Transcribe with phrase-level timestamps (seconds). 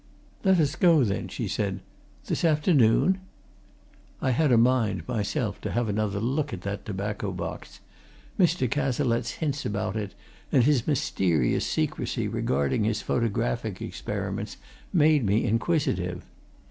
[0.43, 1.79] "Let us go, then," she said.
[2.25, 3.19] "This afternoon?"
[4.19, 7.81] I had a mind, myself, to have another look at that tobacco box;
[8.39, 8.67] Mr.
[8.67, 10.15] Cazalette's hints about it,
[10.51, 14.57] and his mysterious secrecy regarding his photographic experiments,
[14.91, 16.25] made me inquisitive.